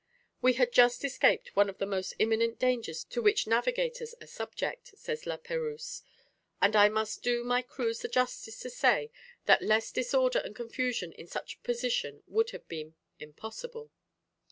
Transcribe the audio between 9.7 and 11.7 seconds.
disorder and confusion in such a